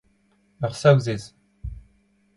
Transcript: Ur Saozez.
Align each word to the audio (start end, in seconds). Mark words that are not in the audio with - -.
Ur 0.65 0.71
Saozez. 0.81 1.23